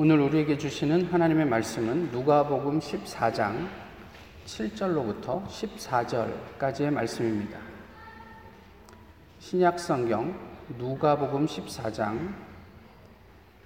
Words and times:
오늘 0.00 0.20
우리에게 0.20 0.56
주시는 0.56 1.06
하나님의 1.06 1.46
말씀은 1.46 2.12
누가복음 2.12 2.78
14장 2.78 3.66
7절로부터 4.46 5.44
14절까지의 5.48 6.92
말씀입니다. 6.92 7.58
신약 9.40 9.80
성경 9.80 10.38
누가복음 10.78 11.46
14장 11.46 12.32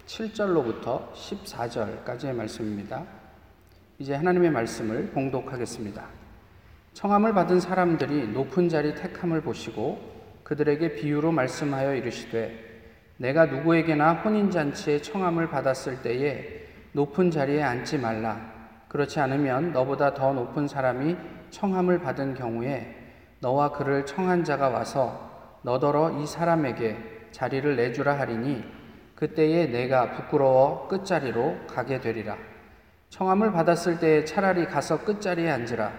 7절로부터 0.07 1.13
14절까지의 1.13 2.33
말씀입니다. 2.35 3.05
이제 3.99 4.14
하나님의 4.14 4.53
말씀을 4.53 5.11
봉독하겠습니다. 5.11 6.09
청함을 6.95 7.35
받은 7.35 7.61
사람들이 7.61 8.29
높은 8.29 8.71
자리 8.71 8.95
택함을 8.95 9.43
보시고 9.43 10.01
그들에게 10.45 10.95
비유로 10.95 11.30
말씀하여 11.30 11.95
이르시되 11.95 12.71
내가 13.23 13.46
누구에게나 13.46 14.14
혼인잔치에 14.14 15.00
청함을 15.00 15.49
받았을 15.49 16.03
때에 16.03 16.67
높은 16.90 17.30
자리에 17.30 17.63
앉지 17.63 17.99
말라. 17.99 18.36
그렇지 18.89 19.21
않으면 19.21 19.72
너보다 19.72 20.13
더 20.13 20.32
높은 20.32 20.67
사람이 20.67 21.17
청함을 21.50 22.00
받은 22.00 22.35
경우에 22.35 22.96
너와 23.39 23.71
그를 23.71 24.04
청한 24.07 24.43
자가 24.43 24.71
와서 24.71 25.61
너더러 25.63 26.18
이 26.18 26.27
사람에게 26.27 27.29
자리를 27.30 27.77
내주라 27.77 28.18
하리니 28.18 28.64
그때에 29.14 29.66
내가 29.66 30.11
부끄러워 30.11 30.89
끝자리로 30.89 31.58
가게 31.68 32.00
되리라. 32.00 32.36
청함을 33.11 33.52
받았을 33.52 34.00
때에 34.00 34.25
차라리 34.25 34.66
가서 34.66 35.05
끝자리에 35.05 35.48
앉으라. 35.48 35.92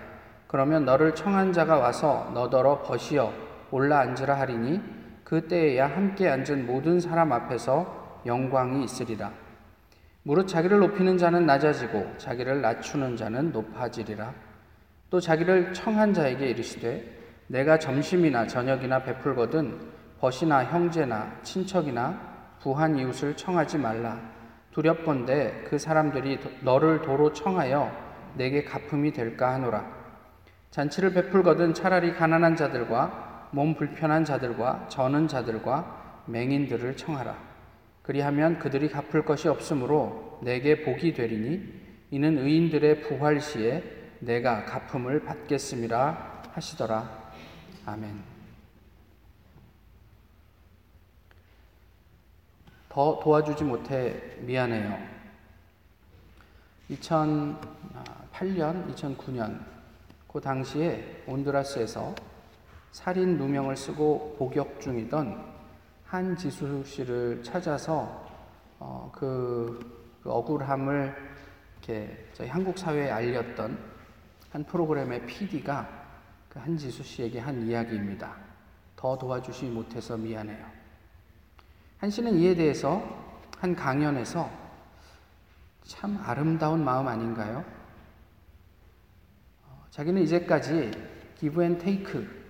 그러면 0.47 0.83
너를 0.83 1.15
청한 1.15 1.53
자가 1.53 1.77
와서 1.77 2.29
너더러 2.33 2.81
벗이어 2.81 3.31
올라 3.71 3.99
앉으라 4.01 4.37
하리니 4.37 5.02
그때에야 5.33 5.87
함께 5.87 6.29
앉은 6.29 6.67
모든 6.67 6.99
사람 6.99 7.31
앞에서 7.31 8.19
영광이 8.23 8.83
있으리라. 8.83 9.31
무릇 10.21 10.47
자기를 10.47 10.77
높이는 10.77 11.17
자는 11.17 11.47
낮아지고 11.47 12.17
자기를 12.19 12.61
낮추는 12.61 13.17
자는 13.17 13.51
높아지리라. 13.51 14.31
또 15.09 15.19
자기를 15.19 15.73
청한 15.73 16.13
자에게 16.13 16.49
이르시되 16.49 17.03
내가 17.47 17.79
점심이나 17.79 18.45
저녁이나 18.45 19.01
베풀거든 19.01 19.79
벗이나 20.19 20.65
형제나 20.65 21.39
친척이나 21.41 22.15
부한 22.61 22.95
이웃을 22.99 23.35
청하지 23.35 23.79
말라. 23.79 24.19
두렵건대 24.71 25.63
그 25.67 25.79
사람들이 25.79 26.39
너를 26.61 27.01
도로 27.01 27.33
청하여 27.33 27.91
내게 28.35 28.63
가품이 28.63 29.11
될까 29.13 29.55
하노라. 29.55 29.83
잔치를 30.69 31.11
베풀거든 31.13 31.73
차라리 31.73 32.13
가난한 32.13 32.55
자들과 32.55 33.32
몸 33.53 33.75
불편한 33.75 34.25
자들과 34.25 34.87
저는 34.89 35.27
자들과 35.27 36.23
맹인들을 36.25 36.97
청하라. 36.97 37.37
그리하면 38.01 38.57
그들이 38.57 38.89
갚을 38.89 39.25
것이 39.25 39.47
없으므로 39.47 40.39
내게 40.41 40.81
복이 40.81 41.13
되리니 41.13 41.81
이는 42.09 42.39
의인들의 42.39 43.01
부활 43.01 43.39
시에 43.39 43.83
내가 44.19 44.65
갚음을 44.65 45.23
받겠음이라 45.23 46.41
하시더라. 46.51 47.31
아멘. 47.85 48.23
더 52.89 53.19
도와주지 53.21 53.65
못해 53.65 54.19
미안해요. 54.39 54.97
2008년, 56.89 58.95
2009년 58.95 59.59
그 60.27 60.41
당시에 60.41 61.23
온두라스에서 61.27 62.32
살인 62.93 63.39
누명을 63.39 63.75
쓰고 63.75 64.35
복역 64.37 64.79
중이던 64.79 65.43
한지수 66.05 66.83
씨를 66.85 67.41
찾아서 67.41 68.23
어, 68.77 69.11
그, 69.11 69.79
그, 70.21 70.31
억울함을 70.31 71.15
이렇게 71.71 72.29
저희 72.33 72.47
한국 72.47 72.77
사회에 72.77 73.09
알렸던 73.09 73.79
한 74.51 74.63
프로그램의 74.63 75.25
PD가 75.25 75.89
그 76.49 76.59
한지수 76.59 77.01
씨에게 77.01 77.39
한 77.39 77.63
이야기입니다. 77.63 78.35
더 78.95 79.17
도와주시 79.17 79.65
못해서 79.65 80.15
미안해요. 80.15 80.63
한 81.97 82.11
씨는 82.11 82.35
이에 82.35 82.53
대해서 82.53 83.01
한 83.57 83.75
강연에서 83.75 84.51
참 85.81 86.21
아름다운 86.23 86.85
마음 86.85 87.07
아닌가요? 87.07 87.65
어, 89.65 89.83
자기는 89.89 90.21
이제까지 90.21 90.91
give 91.37 91.63
and 91.63 91.79
take 91.79 92.42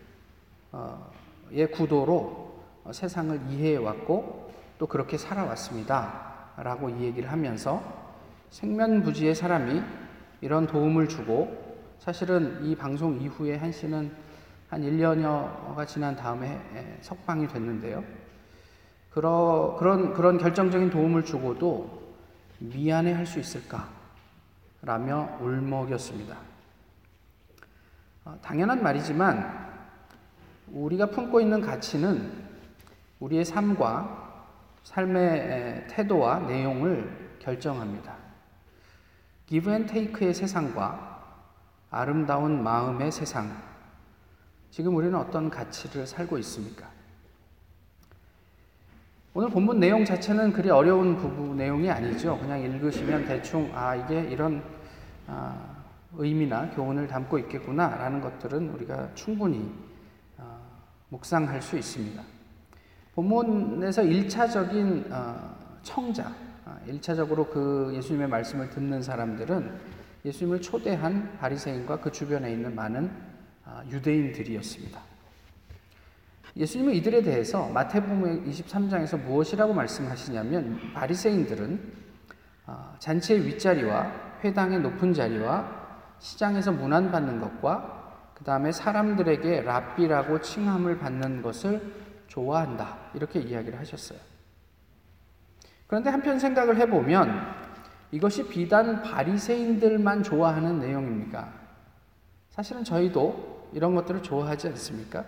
의 1.51 1.71
구도로 1.71 2.53
세상을 2.91 3.39
이해해 3.49 3.77
왔고 3.77 4.51
또 4.77 4.87
그렇게 4.87 5.17
살아왔습니다. 5.17 6.33
라고 6.57 6.89
이 6.89 7.03
얘기를 7.03 7.31
하면서 7.31 7.81
생면부지의 8.49 9.35
사람이 9.35 9.81
이런 10.41 10.67
도움을 10.67 11.07
주고 11.07 11.77
사실은 11.99 12.63
이 12.63 12.75
방송 12.75 13.19
이후에 13.21 13.57
한 13.57 13.71
씨는 13.71 14.11
한 14.69 14.81
1년여가 14.81 15.87
지난 15.87 16.15
다음에 16.15 16.97
석방이 17.01 17.47
됐는데요. 17.47 18.03
그러, 19.11 19.75
그런, 19.77 20.13
그런 20.13 20.37
결정적인 20.37 20.89
도움을 20.89 21.23
주고도 21.23 22.01
미안해 22.59 23.13
할 23.13 23.25
수 23.25 23.39
있을까? 23.39 23.87
라며 24.81 25.37
울먹였습니다. 25.39 26.35
어, 28.25 28.37
당연한 28.41 28.83
말이지만 28.83 29.62
우리가 30.71 31.07
품고 31.07 31.41
있는 31.41 31.61
가치는 31.61 32.31
우리의 33.19 33.45
삶과 33.45 34.23
삶의 34.83 35.87
태도와 35.89 36.39
내용을 36.39 37.37
결정합니다. 37.39 38.15
give 39.45 39.71
and 39.71 39.85
take의 39.85 40.33
세상과 40.33 41.21
아름다운 41.89 42.63
마음의 42.63 43.11
세상. 43.11 43.49
지금 44.71 44.95
우리는 44.95 45.15
어떤 45.15 45.49
가치를 45.49 46.07
살고 46.07 46.37
있습니까? 46.39 46.87
오늘 49.35 49.49
본문 49.49 49.79
내용 49.79 50.05
자체는 50.05 50.53
그리 50.53 50.69
어려운 50.69 51.17
부분 51.17 51.57
내용이 51.57 51.89
아니죠. 51.89 52.37
그냥 52.39 52.59
읽으시면 52.61 53.25
대충 53.25 53.71
아 53.73 53.95
이게 53.95 54.21
이런 54.21 54.63
아, 55.27 55.55
의미나 56.15 56.69
교훈을 56.71 57.07
담고 57.07 57.39
있겠구나라는 57.39 58.21
것들은 58.21 58.69
우리가 58.69 59.09
충분히 59.15 59.71
묵상할 61.13 61.61
수 61.61 61.77
있습니다. 61.77 62.21
본문에서 63.13 64.01
1차적인 64.01 65.11
어, 65.11 65.55
청자, 65.83 66.33
1차적으로 66.87 67.41
어, 67.41 67.49
그 67.51 67.91
예수님의 67.95 68.27
말씀을 68.27 68.69
듣는 68.69 69.01
사람들은 69.01 69.71
예수님을 70.25 70.61
초대한 70.61 71.37
바리새인과 71.37 71.99
그 71.99 72.11
주변에 72.11 72.51
있는 72.51 72.73
많은 72.73 73.11
어, 73.65 73.81
유대인들이었습니다. 73.89 74.99
예수님은 76.55 76.93
이들에 76.95 77.21
대해서 77.21 77.67
마태복음 77.69 78.49
23장에서 78.49 79.19
무엇이라고 79.23 79.73
말씀하시냐면 79.73 80.93
바리새인들은 80.93 82.03
잔치의 82.99 83.47
윗자리와 83.47 84.39
회당의 84.43 84.81
높은 84.81 85.13
자리와 85.13 85.67
시장에서 86.19 86.71
문안받는 86.71 87.41
것과 87.41 88.02
그 88.43 88.45
다음에 88.45 88.73
사람들에게 88.73 89.61
랍비라고 89.61 90.41
칭함을 90.41 90.97
받는 90.97 91.41
것을 91.41 91.81
좋아한다. 92.27 92.97
이렇게 93.13 93.39
이야기를 93.39 93.79
하셨어요. 93.79 94.19
그런데 95.87 96.09
한편 96.09 96.37
생각을 96.37 96.75
해보면 96.75 97.31
이것이 98.11 98.49
비단 98.49 99.01
바리새인들만 99.01 100.23
좋아하는 100.23 100.81
내용입니까? 100.81 101.53
사실은 102.49 102.83
저희도 102.83 103.69
이런 103.71 103.95
것들을 103.95 104.21
좋아하지 104.21 104.67
않습니까? 104.67 105.23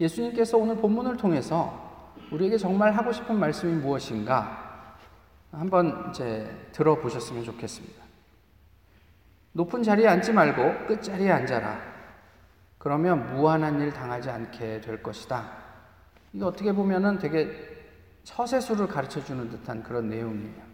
예수님께서 0.00 0.58
오늘 0.58 0.76
본문을 0.76 1.16
통해서 1.16 2.12
우리에게 2.30 2.58
정말 2.58 2.92
하고 2.92 3.10
싶은 3.10 3.38
말씀이 3.38 3.72
무엇인가 3.72 4.96
한번 5.50 6.10
이제 6.10 6.46
들어보셨으면 6.72 7.42
좋겠습니다. 7.42 8.09
높은 9.52 9.82
자리에 9.82 10.06
앉지 10.06 10.32
말고 10.32 10.86
끝자리에 10.86 11.30
앉아라. 11.30 11.78
그러면 12.78 13.34
무한한 13.34 13.80
일 13.80 13.92
당하지 13.92 14.30
않게 14.30 14.80
될 14.80 15.02
것이다. 15.02 15.50
이게 16.32 16.44
어떻게 16.44 16.72
보면은 16.72 17.18
되게 17.18 17.50
처세술을 18.22 18.86
가르쳐 18.86 19.22
주는 19.22 19.50
듯한 19.50 19.82
그런 19.82 20.08
내용이에요. 20.08 20.70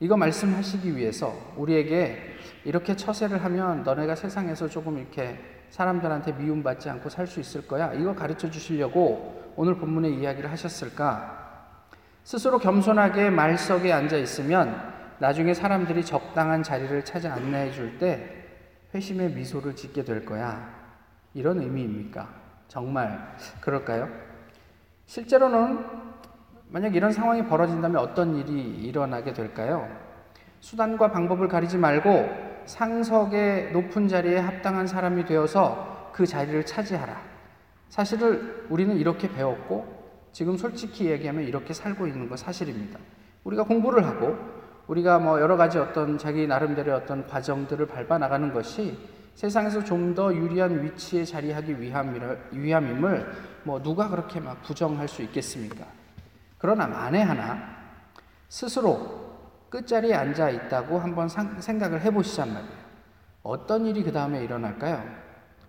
이거 0.00 0.16
말씀하시기 0.16 0.96
위해서 0.96 1.32
우리에게 1.56 2.36
이렇게 2.64 2.96
처세를 2.96 3.44
하면 3.44 3.84
너네가 3.84 4.16
세상에서 4.16 4.68
조금 4.68 4.98
이렇게 4.98 5.38
사람들한테 5.70 6.32
미움받지 6.32 6.90
않고 6.90 7.08
살 7.08 7.26
수 7.26 7.38
있을 7.40 7.68
거야. 7.68 7.92
이거 7.94 8.14
가르쳐 8.14 8.50
주시려고 8.50 9.52
오늘 9.56 9.76
본문에 9.76 10.08
이야기를 10.08 10.50
하셨을까? 10.50 11.40
스스로 12.24 12.58
겸손하게 12.58 13.30
말석에 13.30 13.92
앉아 13.92 14.16
있으면 14.16 14.91
나중에 15.22 15.54
사람들이 15.54 16.04
적당한 16.04 16.64
자리를 16.64 17.04
찾아 17.04 17.32
안내해 17.34 17.70
줄 17.70 17.96
때 17.96 18.42
회심의 18.92 19.30
미소를 19.30 19.76
짓게 19.76 20.02
될 20.02 20.24
거야. 20.24 20.68
이런 21.32 21.60
의미입니까? 21.60 22.28
정말 22.66 23.36
그럴까요? 23.60 24.08
실제로는 25.06 25.78
만약 26.70 26.96
이런 26.96 27.12
상황이 27.12 27.44
벌어진다면 27.44 28.02
어떤 28.02 28.34
일이 28.34 28.60
일어나게 28.84 29.32
될까요? 29.32 29.88
수단과 30.58 31.12
방법을 31.12 31.46
가리지 31.46 31.78
말고 31.78 32.64
상석의 32.64 33.70
높은 33.70 34.08
자리에 34.08 34.38
합당한 34.38 34.88
사람이 34.88 35.24
되어서 35.26 36.10
그 36.12 36.26
자리를 36.26 36.66
차지하라. 36.66 37.22
사실을 37.90 38.66
우리는 38.70 38.96
이렇게 38.96 39.32
배웠고 39.32 39.86
지금 40.32 40.56
솔직히 40.56 41.06
얘기하면 41.06 41.44
이렇게 41.44 41.72
살고 41.72 42.08
있는 42.08 42.28
거 42.28 42.36
사실입니다. 42.36 42.98
우리가 43.44 43.62
공부를 43.62 44.04
하고 44.04 44.51
우리가 44.92 45.18
뭐 45.18 45.40
여러 45.40 45.56
가지 45.56 45.78
어떤 45.78 46.18
자기 46.18 46.46
나름대로의 46.46 46.98
어떤 46.98 47.26
과정들을 47.26 47.86
밟아 47.86 48.18
나가는 48.18 48.52
것이 48.52 48.98
세상에서 49.34 49.82
좀 49.84 50.14
더 50.14 50.34
유리한 50.34 50.82
위치에 50.82 51.24
자리하기 51.24 51.80
위함임을 51.80 53.32
뭐 53.62 53.82
누가 53.82 54.08
그렇게 54.08 54.38
막 54.40 54.60
부정할 54.60 55.08
수 55.08 55.22
있겠습니까? 55.22 55.86
그러나 56.58 56.86
만에 56.86 57.22
하나 57.22 57.58
스스로 58.50 59.32
끝자리에 59.70 60.12
앉아 60.12 60.50
있다고 60.50 60.98
한번 60.98 61.26
생각을 61.28 62.02
해보시잔 62.02 62.52
말이에요. 62.52 62.82
어떤 63.42 63.86
일이 63.86 64.02
그 64.02 64.12
다음에 64.12 64.44
일어날까요? 64.44 65.02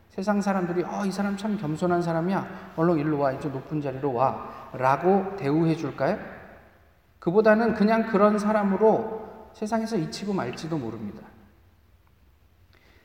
세상 0.09 0.41
사람들이 0.41 0.83
어, 0.83 1.05
이 1.05 1.11
사람 1.11 1.37
참 1.37 1.57
겸손한 1.57 2.01
사람이야. 2.01 2.73
얼른 2.75 2.99
일로 2.99 3.19
와. 3.19 3.31
이쪽 3.31 3.53
높은 3.53 3.79
자리로 3.79 4.13
와. 4.13 4.69
라고 4.73 5.33
대우해 5.37 5.73
줄까요? 5.75 6.32
그보다는 7.23 7.73
그냥 7.73 8.07
그런 8.07 8.37
사람으로 8.37 9.51
세상에서 9.53 9.95
잊히고 9.95 10.33
말지도 10.33 10.77
모릅니다. 10.77 11.25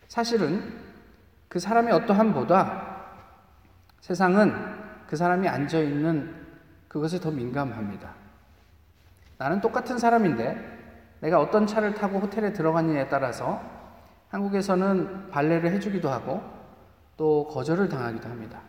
사실은 0.08 0.74
그 1.46 1.60
사람의 1.60 1.92
어떠함보다 1.94 2.96
세상은 4.00 4.52
그 5.06 5.14
사람이 5.14 5.46
앉아 5.46 5.78
있는 5.78 6.34
그것에 6.88 7.20
더 7.20 7.30
민감합니다. 7.30 8.12
나는 9.36 9.60
똑같은 9.60 9.98
사람인데 9.98 11.16
내가 11.20 11.38
어떤 11.38 11.64
차를 11.68 11.94
타고 11.94 12.18
호텔에 12.18 12.52
들어갔느냐에 12.52 13.08
따라서 13.08 13.62
한국에서는 14.30 15.30
발레를 15.30 15.70
해주기도 15.74 16.10
하고 16.10 16.42
또 17.16 17.46
거절을 17.46 17.88
당하기도 17.88 18.28
합니다. 18.28 18.62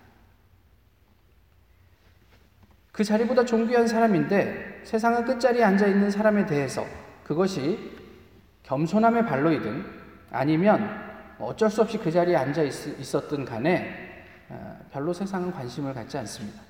그 2.91 3.03
자리보다 3.03 3.45
존귀한 3.45 3.87
사람인데 3.87 4.68
세상의 4.83 5.25
끝자리에 5.25 5.63
앉아 5.63 5.87
있는 5.87 6.09
사람에 6.09 6.45
대해서 6.45 6.85
그것이 7.23 7.97
겸손함의 8.63 9.25
발로이든 9.25 9.85
아니면 10.31 10.89
어쩔 11.39 11.69
수 11.69 11.81
없이 11.81 11.97
그 11.97 12.11
자리에 12.11 12.35
앉아 12.35 12.63
있, 12.63 13.15
었든 13.15 13.45
간에 13.45 14.25
어, 14.49 14.79
별로 14.91 15.13
세상은 15.13 15.51
관심을 15.51 15.93
갖지 15.93 16.17
않습니다. 16.17 16.61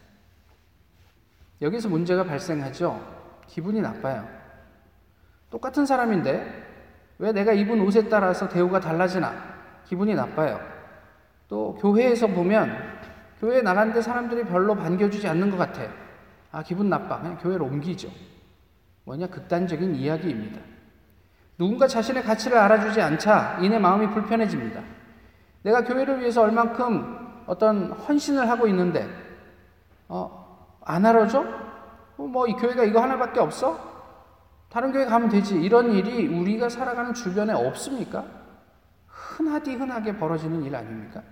여기서 1.62 1.90
문제가 1.90 2.24
발생하죠. 2.24 3.02
기분이 3.48 3.82
나빠요. 3.82 4.28
똑같은 5.50 5.86
사람인데 5.86 6.68
왜 7.18 7.32
내가 7.32 7.52
입은 7.54 7.82
옷에 7.82 8.08
따라서 8.08 8.48
대우가 8.48 8.80
달라지나 8.80 9.34
기분이 9.86 10.14
나빠요. 10.16 10.60
또 11.48 11.76
교회에서 11.76 12.28
보면 12.28 12.78
교회에 13.40 13.62
나갔는데 13.62 14.02
사람들이 14.02 14.44
별로 14.44 14.76
반겨주지 14.76 15.28
않는 15.28 15.50
것 15.50 15.58
같아. 15.58 15.82
아 16.52 16.64
기분 16.64 16.90
나빠. 16.90 17.20
그냥 17.20 17.38
교회로 17.38 17.66
옮기죠. 17.66 18.10
뭐냐 19.06 19.28
극단적인 19.28 19.96
이야기입니다. 19.96 20.62
누군가 21.58 21.88
자신의 21.88 22.24
가치를 22.24 22.58
알아주지 22.58 23.02
않자 23.02 23.60
이내 23.62 23.78
마음이 23.80 24.12
불편해집니다. 24.12 24.82
내가 25.64 25.84
교회를 25.84 26.20
위해서 26.20 26.42
얼만큼 26.42 27.44
어떤 27.46 27.92
헌신을 27.92 28.50
하고 28.50 28.68
있는데 28.68 29.08
어, 30.08 30.78
안 30.86 31.06
알아줘? 31.06 31.46
어, 32.18 32.24
뭐이 32.24 32.54
교회가 32.54 32.84
이거 32.84 33.02
하나밖에 33.02 33.40
없어? 33.40 33.90
다른 34.70 34.92
교회 34.92 35.06
가면 35.06 35.30
되지. 35.30 35.60
이런 35.60 35.92
일이 35.94 36.28
우리가 36.28 36.70
살아가는 36.70 37.14
주변에 37.14 37.54
없습니까? 37.54 38.26
흔하디 39.08 39.76
흔하게 39.76 40.18
벌어지는 40.18 40.64
일 40.64 40.76
아닙니까? 40.76 41.24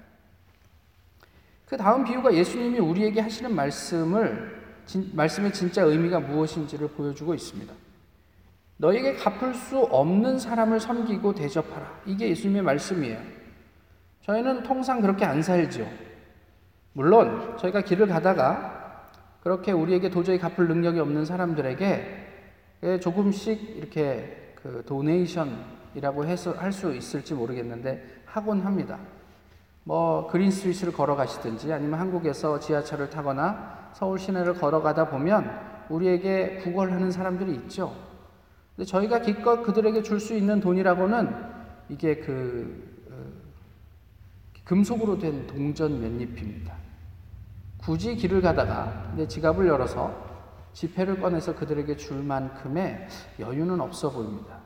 그 1.67 1.77
다음 1.77 2.03
비유가 2.03 2.33
예수님이 2.33 2.79
우리에게 2.79 3.21
하시는 3.21 3.53
말씀을, 3.53 4.56
진, 4.87 5.11
말씀의 5.13 5.53
진짜 5.53 5.83
의미가 5.83 6.21
무엇인지를 6.21 6.87
보여주고 6.87 7.35
있습니다. 7.35 7.71
너에게 8.77 9.15
갚을 9.15 9.53
수 9.53 9.79
없는 9.79 10.39
사람을 10.39 10.79
섬기고 10.79 11.35
대접하라. 11.35 12.01
이게 12.05 12.29
예수님의 12.29 12.61
말씀이에요. 12.63 13.19
저희는 14.23 14.63
통상 14.63 15.01
그렇게 15.01 15.25
안 15.25 15.41
살죠. 15.41 15.87
물론 16.93 17.57
저희가 17.57 17.81
길을 17.81 18.07
가다가 18.07 19.07
그렇게 19.41 19.71
우리에게 19.71 20.09
도저히 20.09 20.39
갚을 20.39 20.67
능력이 20.67 20.99
없는 20.99 21.25
사람들에게 21.25 22.27
예, 22.83 22.99
조금씩 22.99 23.77
이렇게 23.77 24.53
그 24.55 24.83
도네이션이라고 24.87 26.25
해서 26.25 26.51
할 26.51 26.71
수 26.71 26.93
있을지 26.95 27.33
모르겠는데 27.33 28.03
하곤 28.25 28.61
합니다. 28.61 28.99
뭐 29.83 30.27
그린 30.27 30.51
스트리트를 30.51 30.93
걸어가시든지 30.93 31.71
아니면 31.73 31.99
한국에서 31.99 32.59
지하철을 32.59 33.09
타거나 33.09 33.76
서울 33.97 34.19
시내를 34.19 34.53
걸어가다 34.53 35.09
보면 35.09 35.49
우리에게 35.89 36.57
구걸하는 36.57 37.09
사람들이 37.09 37.51
있죠. 37.55 37.95
근데 38.75 38.85
저희가 38.85 39.21
기껏 39.21 39.63
그들에게 39.63 40.03
줄 40.03 40.19
수 40.19 40.35
있는 40.35 40.59
돈이라고는 40.59 41.33
이게 41.89 42.17
그 42.17 43.07
어, 43.09 43.15
금속으로 44.65 45.17
된 45.17 45.47
동전 45.47 45.99
몇 45.99 46.09
잎입니다. 46.21 46.75
굳이 47.79 48.15
길을 48.15 48.39
가다가 48.39 49.13
내 49.15 49.27
지갑을 49.27 49.65
열어서 49.65 50.13
지폐를 50.73 51.19
꺼내서 51.19 51.55
그들에게 51.55 51.95
줄 51.95 52.21
만큼의 52.21 53.07
여유는 53.39 53.81
없어 53.81 54.11
보입니다. 54.11 54.59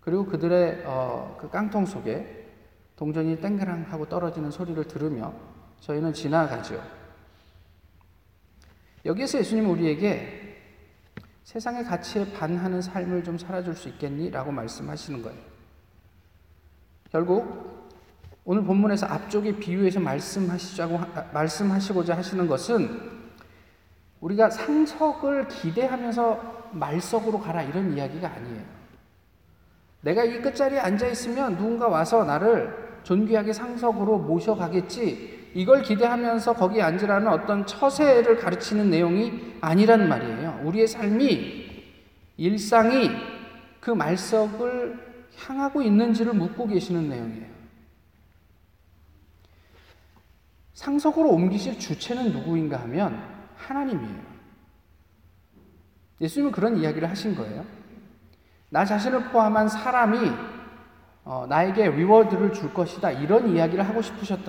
그리고 0.00 0.24
그들의 0.24 0.84
어, 0.86 1.36
그 1.40 1.50
깡통 1.50 1.84
속에 1.84 2.48
동전이 2.94 3.40
땡그랑 3.40 3.86
하고 3.88 4.08
떨어지는 4.08 4.52
소리를 4.52 4.84
들으며 4.84 5.32
저희는 5.80 6.12
지나가죠. 6.12 7.03
여기에서 9.04 9.38
예수님 9.38 9.68
우리에게 9.68 10.58
세상의 11.44 11.84
가치에 11.84 12.32
반하는 12.32 12.80
삶을 12.80 13.22
좀 13.22 13.36
살아줄 13.36 13.76
수 13.76 13.88
있겠니? 13.88 14.30
라고 14.30 14.50
말씀하시는 14.50 15.22
거예요. 15.22 15.38
결국 17.10 17.90
오늘 18.44 18.64
본문에서 18.64 19.06
앞쪽에 19.06 19.56
비유해서 19.56 20.00
말씀하시자고, 20.00 21.00
말씀하시고자 21.32 22.16
하시는 22.16 22.46
것은 22.46 23.12
우리가 24.20 24.50
상석을 24.50 25.48
기대하면서 25.48 26.70
말석으로 26.72 27.40
가라 27.40 27.62
이런 27.62 27.94
이야기가 27.94 28.28
아니에요. 28.28 28.62
내가 30.00 30.24
이 30.24 30.40
끝자리에 30.40 30.78
앉아 30.78 31.06
있으면 31.08 31.56
누군가 31.56 31.88
와서 31.88 32.24
나를 32.24 33.00
존귀하게 33.04 33.52
상석으로 33.52 34.18
모셔가겠지. 34.18 35.33
이걸 35.54 35.82
기대하면서 35.82 36.54
거기 36.54 36.82
앉으라는 36.82 37.28
어떤 37.28 37.64
처세를 37.64 38.38
가르치는 38.38 38.90
내용이 38.90 39.54
아니란 39.60 40.08
말이에요. 40.08 40.60
우리의 40.64 40.88
삶이, 40.88 41.64
일상이 42.36 43.10
그 43.80 43.92
말석을 43.92 44.98
향하고 45.38 45.82
있는지를 45.82 46.32
묻고 46.32 46.66
계시는 46.66 47.08
내용이에요. 47.08 47.54
상석으로 50.74 51.30
옮기실 51.30 51.78
주체는 51.78 52.32
누구인가 52.32 52.78
하면 52.80 53.22
하나님이에요. 53.56 54.34
예수님은 56.20 56.52
그런 56.52 56.76
이야기를 56.76 57.08
하신 57.08 57.36
거예요. 57.36 57.64
나 58.70 58.84
자신을 58.84 59.30
포함한 59.30 59.68
사람이 59.68 60.18
어, 61.24 61.46
나에게 61.48 61.90
리워드를 61.90 62.52
줄 62.52 62.74
것이다. 62.74 63.12
이런 63.12 63.48
이야기를 63.48 63.88
하고 63.88 64.02
싶으셨 64.02 64.40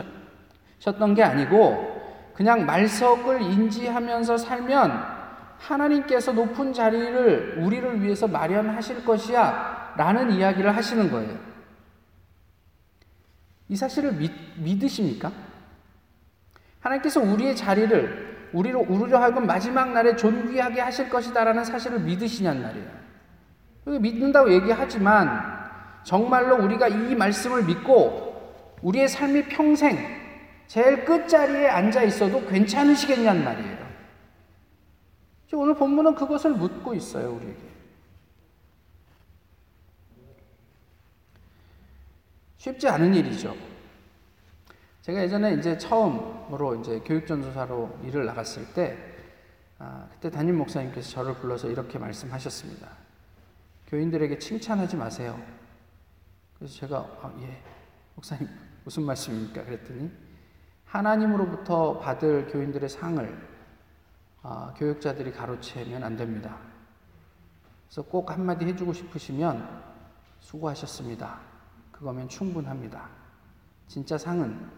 던 0.79 1.13
게 1.15 1.24
아니고 1.24 1.96
그냥 2.34 2.65
말석을 2.65 3.41
인지하면서 3.41 4.38
살면 4.38 5.15
하나님께서 5.58 6.34
높은 6.34 6.74
자리를 6.74 7.60
우리를 7.60 8.01
위해서 8.01 8.27
마련하실 8.27 9.05
것이야. 9.05 9.94
라는 9.98 10.32
이야기를 10.32 10.75
하시는 10.75 11.10
거예요. 11.10 11.38
이 13.70 13.75
사실을 13.75 14.12
믿, 14.13 14.32
믿으십니까? 14.58 15.32
하나님께서 16.82 17.22
우리의 17.22 17.55
자리를 17.55 18.50
우리로 18.53 18.86
우리로 18.88 19.17
하여금 19.17 19.48
마지막 19.48 19.91
날에 19.94 20.15
존귀하게 20.15 20.82
하실 20.82 21.10
것이다라는 21.10 21.63
사실을 21.63 22.00
믿으시냔 22.01 22.62
말이에요. 22.62 24.00
믿는다고 24.00 24.51
얘기하지만 24.51 25.41
정말로 26.03 26.58
우리가 26.63 26.88
이 26.89 27.15
말씀을 27.15 27.63
믿고 27.63 28.36
우리의 28.82 29.08
삶이 29.08 29.46
평생 29.46 29.98
제일 30.68 31.06
끝자리에 31.06 31.68
앉아 31.68 32.04
있어도 32.04 32.46
괜찮으시겠냔 32.48 33.44
말이에요. 33.44 33.86
오늘 35.56 35.74
본문은 35.76 36.16
그것을 36.16 36.52
묻고 36.52 36.94
있어요, 36.94 37.34
우리에게. 37.36 37.76
쉽지 42.58 42.88
않은 42.88 43.14
일이죠. 43.14 43.56
제가 45.04 45.22
예전에 45.22 45.54
이제 45.54 45.78
처음으로 45.78 46.76
이제 46.82 47.00
교육전도사로 47.00 48.00
일을 48.06 48.26
나갔을 48.26 48.74
때 48.74 48.98
아, 49.78 50.08
그때 50.12 50.32
담임 50.32 50.58
목사님께서 50.58 51.10
저를 51.12 51.36
불러서 51.36 51.70
이렇게 51.70 52.00
말씀하셨습니다. 52.00 52.90
교인들에게 53.88 54.40
칭찬하지 54.40 54.96
마세요. 54.96 55.40
그래서 56.58 56.74
제가 56.74 56.98
아, 57.22 57.32
예 57.42 57.62
목사님 58.16 58.50
무슨 58.84 59.04
말씀입니까? 59.04 59.64
그랬더니 59.64 60.10
하나님으로부터 60.96 62.00
받을 62.00 62.48
교인들의 62.48 62.88
상을 62.88 63.56
아, 64.42 64.74
교육자들이 64.78 65.32
가로채면 65.34 66.04
안 66.04 66.16
됩니다. 66.16 66.58
그래서 67.88 68.04
꼭 68.04 68.32
한마디 68.32 68.66
해주고 68.66 68.94
싶으시면 68.94 69.84
수고하셨습니다. 70.40 71.40
그거면 71.92 72.30
충분합니다. 72.30 73.10
진짜 73.88 74.18
상은 74.18 74.70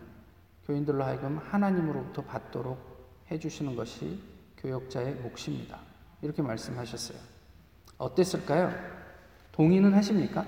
교인들로 0.66 1.04
하여금 1.04 1.38
하나님으로부터 1.38 2.24
받도록 2.24 3.26
해주시는 3.30 3.76
것이 3.76 4.22
교역자의 4.58 5.16
몫입니다. 5.16 5.80
이렇게 6.22 6.42
말씀하셨어요. 6.42 7.18
어땠을까요? 7.98 8.74
동의는 9.52 9.94
하십니까? 9.94 10.46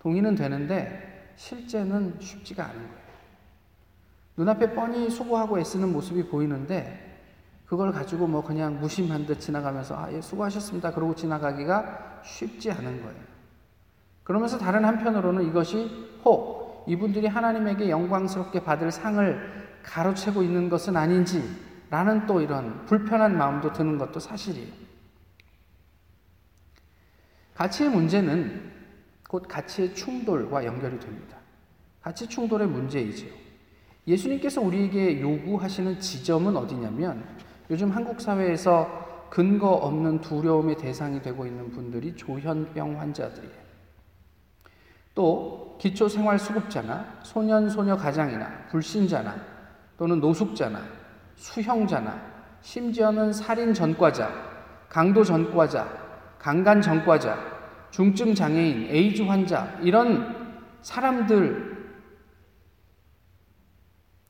동의는 0.00 0.34
되는데 0.34 1.32
실제는 1.36 2.20
쉽지가 2.20 2.64
않은 2.64 2.88
거예요. 2.88 3.07
눈앞에 4.38 4.72
뻔히 4.72 5.10
수고하고 5.10 5.58
애쓰는 5.58 5.92
모습이 5.92 6.28
보이는데 6.28 7.06
그걸 7.66 7.90
가지고 7.90 8.28
뭐 8.28 8.42
그냥 8.42 8.78
무심한 8.80 9.26
듯 9.26 9.40
지나가면서 9.40 9.96
아, 9.96 10.12
예, 10.12 10.20
수고하셨습니다. 10.20 10.92
그러고 10.92 11.14
지나가기가 11.14 12.22
쉽지 12.24 12.70
않은 12.70 13.02
거예요. 13.02 13.20
그러면서 14.22 14.56
다른 14.56 14.84
한편으로는 14.84 15.44
이것이 15.48 15.90
혹 16.24 16.84
이분들이 16.86 17.26
하나님에게 17.26 17.90
영광스럽게 17.90 18.62
받을 18.62 18.92
상을 18.92 19.68
가로채고 19.82 20.42
있는 20.44 20.68
것은 20.70 20.96
아닌지 20.96 21.42
라는 21.90 22.26
또 22.26 22.40
이런 22.40 22.86
불편한 22.86 23.36
마음도 23.36 23.72
드는 23.72 23.98
것도 23.98 24.20
사실이에요. 24.20 24.72
가치의 27.54 27.90
문제는 27.90 28.72
곧 29.28 29.46
가치의 29.48 29.94
충돌과 29.96 30.64
연결이 30.64 30.98
됩니다. 31.00 31.36
가치 32.00 32.28
충돌의 32.28 32.68
문제이죠. 32.68 33.47
예수님께서 34.08 34.62
우리에게 34.62 35.20
요구하시는 35.20 36.00
지점은 36.00 36.56
어디냐면 36.56 37.22
요즘 37.70 37.90
한국 37.90 38.20
사회에서 38.20 39.26
근거 39.28 39.68
없는 39.68 40.22
두려움의 40.22 40.78
대상이 40.78 41.20
되고 41.20 41.46
있는 41.46 41.70
분들이 41.70 42.16
조현병 42.16 42.98
환자들이에요. 42.98 43.68
또 45.14 45.76
기초생활수급자나 45.78 47.18
소년소녀 47.22 47.96
가장이나 47.96 48.66
불신자나 48.70 49.36
또는 49.98 50.20
노숙자나 50.20 50.80
수형자나 51.36 52.18
심지어는 52.62 53.32
살인 53.32 53.74
전과자, 53.74 54.30
강도 54.88 55.22
전과자, 55.22 55.86
강간 56.38 56.80
전과자, 56.80 57.36
중증 57.90 58.34
장애인, 58.34 58.86
에이즈 58.88 59.22
환자 59.22 59.76
이런 59.82 60.34
사람들 60.80 61.77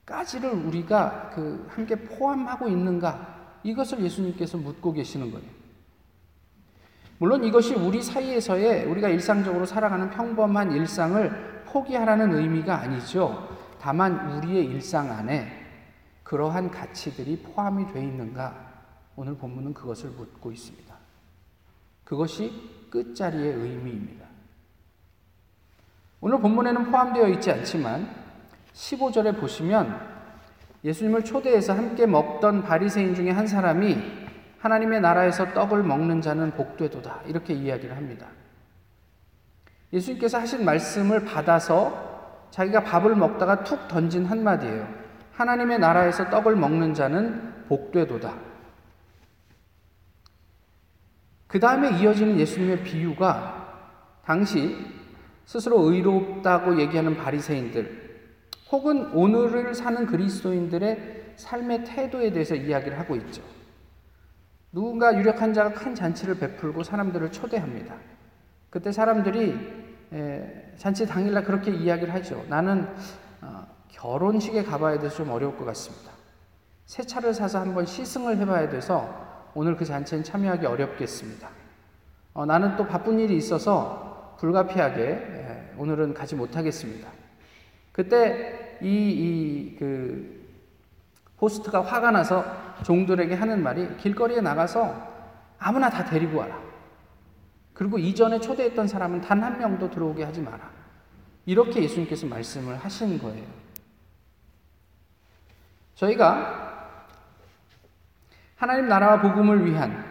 까지를 0.09 0.51
우리가 0.51 1.31
그 1.35 1.67
함께 1.69 1.95
포함하고 1.95 2.67
있는가? 2.67 3.59
이것을 3.63 4.01
예수님께서 4.01 4.57
묻고 4.57 4.95
계시는 4.95 5.31
거예요. 5.31 5.47
물론 7.19 7.45
이것이 7.45 7.75
우리 7.75 8.01
사이에서의 8.01 8.87
우리가 8.87 9.11
일상적으로 9.11 9.67
살아가는 9.67 10.09
평범한 10.09 10.73
일상을 10.73 11.65
포기하라는 11.67 12.33
의미가 12.33 12.79
아니죠. 12.79 13.55
다만 13.79 14.33
우리의 14.33 14.65
일상 14.65 15.11
안에 15.11 15.47
그러한 16.23 16.71
가치들이 16.71 17.43
포함이 17.43 17.93
되어 17.93 18.03
있는가? 18.03 18.67
오늘 19.15 19.37
본문은 19.37 19.75
그것을 19.75 20.11
묻고 20.11 20.53
있습니다. 20.53 20.95
그것이 22.05 22.89
끝자리의 22.89 23.53
의미입니다. 23.53 24.27
오늘 26.23 26.41
본문에는 26.41 26.91
포함되어 26.91 27.29
있지 27.29 27.51
않지만 27.51 28.28
15절에 28.79 29.39
보시면 29.39 30.01
예수님을 30.85 31.25
초대해서 31.25 31.73
함께 31.73 32.07
먹던 32.07 32.63
바리새인 32.63 33.15
중에 33.15 33.31
한 33.31 33.47
사람이 33.47 33.99
하나님의 34.61 35.01
나라에서 35.01 35.53
떡을 35.53 35.83
먹는 35.83 36.21
자는 36.21 36.53
복되도다 36.53 37.23
이렇게 37.27 37.55
이야기를 37.55 37.97
합니다. 37.97 38.27
예수님께서 39.93 40.39
하신 40.39 40.65
말씀을 40.65 41.25
받아서 41.25 42.47
자기가 42.51 42.85
밥을 42.85 43.17
먹다가 43.17 43.65
툭 43.65 43.89
던진 43.89 44.25
한마디예요. 44.27 44.89
하나님의 45.33 45.81
나라에서 45.81 46.31
떡을 46.31 46.57
먹는 46.57 46.95
자는 46.95 47.67
복되도다. 47.69 48.35
그 51.49 51.59
다음에 51.59 51.99
이어지는 51.99 52.39
예수님의 52.39 52.85
비유가 52.85 53.89
당시 54.25 54.77
스스로 55.47 55.81
의롭다고 55.91 56.79
얘기하는 56.79 57.17
바리새인들 57.17 58.08
혹은 58.71 59.11
오늘을 59.13 59.75
사는 59.75 60.07
그리스도인들의 60.07 61.35
삶의 61.37 61.85
태도에 61.85 62.33
대해서 62.33 62.55
이야기를 62.55 62.99
하고 62.99 63.17
있죠. 63.17 63.43
누군가 64.73 65.17
유력한 65.17 65.55
자가 65.55 65.73
큰 65.73 65.95
잔치를 65.95 66.39
베풀고 66.39 66.83
사람들을 66.83 67.33
초대합니다. 67.33 67.95
그때 68.69 68.93
사람들이 68.93 69.57
잔치 70.77 71.07
당일날 71.07 71.45
그렇게 71.45 71.71
이야기를 71.71 72.13
하죠. 72.15 72.45
나는 72.49 72.87
어, 73.41 73.67
결혼식에 73.89 74.63
가봐야 74.65 74.99
돼서 74.99 75.17
좀 75.17 75.31
어려울 75.31 75.57
것 75.57 75.65
같습니다. 75.67 76.13
새 76.87 77.03
차를 77.03 77.35
사서 77.35 77.61
한번 77.61 77.87
시승을 77.87 78.37
해봐야 78.39 78.69
돼서 78.69 79.51
오늘 79.55 79.77
그 79.77 79.85
잔치엔 79.85 80.25
참여하기 80.25 80.67
어렵겠습니다. 80.67 81.49
어, 82.35 82.47
나는 82.47 82.77
또 82.77 82.87
바쁜 82.87 83.19
일이 83.19 83.37
있어서 83.37 84.37
불가피하게 84.39 85.75
오늘은 85.79 86.15
가지 86.15 86.37
못하겠습니다. 86.37 87.18
그때 87.99 88.79
이, 88.81 88.87
이, 88.87 89.77
그, 89.77 90.47
호스트가 91.41 91.83
화가 91.83 92.13
나서 92.13 92.45
종들에게 92.85 93.35
하는 93.35 93.61
말이 93.61 93.97
길거리에 93.97 94.41
나가서 94.41 94.95
아무나 95.59 95.91
다 95.91 96.05
데리고 96.05 96.39
와라. 96.39 96.61
그리고 97.75 97.99
이전에 97.99 98.39
초대했던 98.39 98.87
사람은 98.87 99.23
단 99.23 99.43
한 99.43 99.59
명도 99.59 99.91
들어오게 99.91 100.23
하지 100.23 100.41
마라. 100.41 100.71
이렇게 101.45 101.83
예수님께서 101.83 102.29
말씀을 102.29 102.77
하신 102.77 103.19
거예요. 103.19 103.45
저희가 105.97 106.95
하나님 108.55 108.87
나라와 108.87 109.21
복음을 109.21 109.67
위한, 109.67 110.05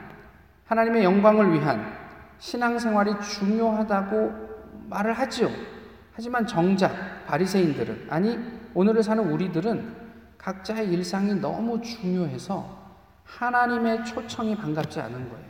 하나님의 0.65 1.05
영광을 1.05 1.53
위한 1.53 1.97
신앙생활이 2.39 3.13
중요하다고 3.21 4.87
말을 4.89 5.13
하지요. 5.13 5.76
하지만 6.17 6.47
정작 6.47 7.27
바리새인들은 7.27 8.07
아니 8.09 8.39
오늘을 8.73 9.03
사는 9.03 9.23
우리들은 9.23 9.95
각자의 10.39 10.91
일상이 10.91 11.35
너무 11.35 11.79
중요해서 11.79 12.75
하나님의 13.23 14.03
초청이 14.03 14.55
반갑지 14.55 14.99
않은 14.99 15.29
거예요. 15.29 15.47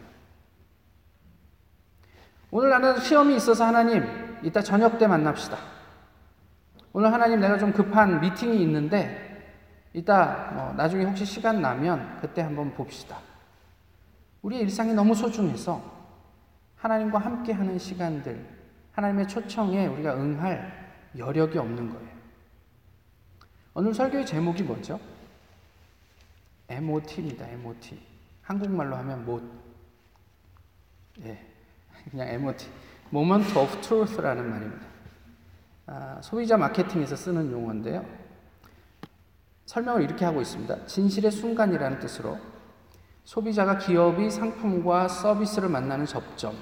오늘 2.51 2.69
나는 2.69 2.99
시험이 2.99 3.37
있어서 3.37 3.65
하나님 3.65 4.03
이따 4.43 4.61
저녁 4.61 4.99
때 4.99 5.07
만납시다. 5.07 5.57
오늘 6.91 7.13
하나님 7.13 7.39
내가 7.39 7.57
좀 7.57 7.71
급한 7.71 8.19
미팅이 8.19 8.61
있는데 8.63 9.55
이따 9.93 10.51
뭐 10.53 10.73
나중에 10.73 11.05
혹시 11.05 11.23
시간 11.23 11.61
나면 11.61 12.17
그때 12.19 12.41
한번 12.41 12.73
봅시다. 12.73 13.19
우리의 14.41 14.63
일상이 14.63 14.93
너무 14.93 15.15
소중해서 15.15 15.81
하나님과 16.75 17.19
함께하는 17.19 17.79
시간들 17.79 18.56
하나님의 18.97 19.27
초청에 19.27 19.85
우리가 19.85 20.15
응할 20.15 20.91
여력이 21.15 21.55
없는 21.59 21.89
거예요. 21.91 22.09
오늘 23.75 23.93
설교의 23.93 24.25
제목이 24.25 24.63
뭐죠? 24.63 24.99
MOT입니다. 26.67 27.47
MOT. 27.47 27.99
한국말로 28.41 28.95
하면 28.95 29.23
못. 29.23 29.43
예. 31.21 31.39
그냥 32.09 32.27
MOT. 32.27 32.67
Moment 33.13 33.57
of 33.57 33.81
Truth라는 33.81 34.49
말입니다. 34.49 34.85
아, 35.85 36.19
소비자 36.23 36.57
마케팅에서 36.57 37.15
쓰는 37.15 37.51
용어인데요. 37.51 38.03
설명을 39.67 40.01
이렇게 40.01 40.25
하고 40.25 40.41
있습니다. 40.41 40.87
진실의 40.87 41.31
순간이라는 41.31 41.99
뜻으로 41.99 42.39
소비자가 43.25 43.77
기업이 43.77 44.31
상품과 44.31 45.07
서비스를 45.07 45.69
만나는 45.69 46.05
접점, 46.05 46.55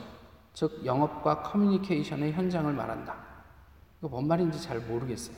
즉 0.55 0.85
영업과 0.85 1.43
커뮤니케이션의 1.43 2.31
현장을 2.31 2.71
말한다. 2.71 3.13
이거 3.99 4.07
뭔 4.07 4.25
말인지 4.25 4.61
잘 4.61 4.79
모르겠어요. 4.79 5.35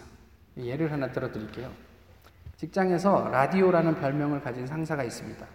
예를 0.57 0.91
하나 0.91 1.11
들어드릴게요. 1.11 1.71
직장에서 2.55 3.29
라디오라는 3.29 3.99
별명을 3.99 4.41
가진 4.41 4.67
상사가 4.67 5.03
있습니다. 5.03 5.45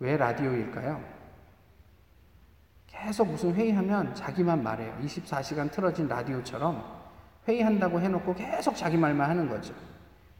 왜 0.00 0.16
라디오일까요? 0.16 1.02
계속 2.86 3.28
무슨 3.28 3.54
회의하면 3.54 4.14
자기만 4.14 4.62
말해요. 4.62 4.96
24시간 5.02 5.70
틀어진 5.70 6.08
라디오처럼 6.08 6.82
회의한다고 7.46 8.00
해놓고 8.00 8.34
계속 8.34 8.74
자기 8.74 8.96
말만 8.96 9.28
하는 9.28 9.48
거죠. 9.50 9.74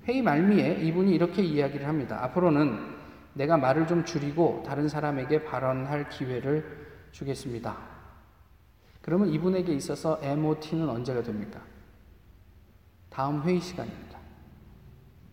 회의 0.06 0.23
말미에 0.23 0.76
이분이 0.76 1.14
이렇게 1.14 1.42
이야기를 1.42 1.87
합니다. 1.87 2.18
앞으로는 2.25 2.94
내가 3.35 3.59
말을 3.59 3.87
좀 3.87 4.06
줄이고 4.06 4.62
다른 4.66 4.88
사람에게 4.88 5.44
발언할 5.44 6.09
기회를 6.09 6.87
주겠습니다. 7.12 7.93
그러면 9.04 9.28
이분에게 9.28 9.75
있어서 9.75 10.18
MOT는 10.23 10.88
언제가 10.88 11.23
됩니까? 11.23 11.61
다음 13.11 13.42
회의 13.42 13.61
시간입니다. 13.61 14.18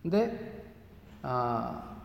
근데 0.01 0.65
아, 1.21 2.01